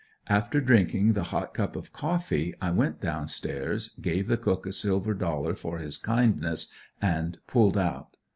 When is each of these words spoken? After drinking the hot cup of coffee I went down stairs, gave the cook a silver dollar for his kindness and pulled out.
After 0.29 0.59
drinking 0.59 1.13
the 1.13 1.25
hot 1.25 1.53
cup 1.53 1.75
of 1.75 1.93
coffee 1.93 2.55
I 2.59 2.71
went 2.71 2.99
down 2.99 3.27
stairs, 3.27 3.91
gave 4.01 4.27
the 4.27 4.35
cook 4.35 4.65
a 4.65 4.71
silver 4.73 5.13
dollar 5.13 5.53
for 5.53 5.77
his 5.77 5.99
kindness 5.99 6.69
and 6.99 7.37
pulled 7.45 7.77
out. 7.77 8.17